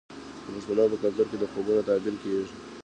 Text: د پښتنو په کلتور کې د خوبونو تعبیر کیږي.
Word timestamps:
د 0.43 0.47
پښتنو 0.53 0.83
په 0.91 0.97
کلتور 1.01 1.25
کې 1.29 1.37
د 1.39 1.43
خوبونو 1.51 1.85
تعبیر 1.89 2.15
کیږي. 2.21 2.45